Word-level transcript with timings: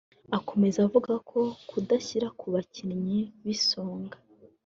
Akomeza 0.37 0.77
avuga 0.85 1.13
ko 1.29 1.39
kudashyira 1.69 2.27
ku 2.39 2.45
bakinnyi 2.53 3.19
b’Isonga 3.45 4.17